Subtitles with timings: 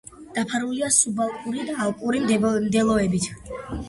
[0.35, 3.29] დაფარულია სუბალპური და ალპური მდელოებით.